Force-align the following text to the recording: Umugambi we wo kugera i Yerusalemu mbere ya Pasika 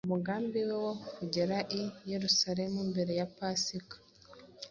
Umugambi 0.07 0.59
we 0.67 0.75
wo 0.85 0.93
kugera 1.15 1.57
i 1.79 1.81
Yerusalemu 2.11 2.79
mbere 2.91 3.11
ya 3.19 3.27
Pasika 3.37 3.95